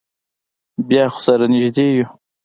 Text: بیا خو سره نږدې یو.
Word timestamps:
بیا 0.87 1.03
خو 1.13 1.19
سره 1.25 1.45
نږدې 1.53 1.87
یو. 1.97 2.07